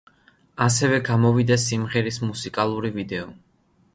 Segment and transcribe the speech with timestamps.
[0.67, 3.31] ასევე გამოვიდა სიმღერის მუსიკალური ვიდეო.